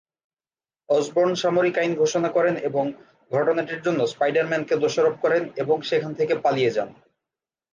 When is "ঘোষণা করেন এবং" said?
1.95-2.85